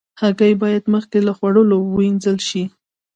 هګۍ 0.21 0.53
باید 0.61 0.83
مخکې 0.93 1.17
له 1.27 1.31
خوړلو 1.37 1.77
وینځل 1.95 2.37
شي. 2.47 2.63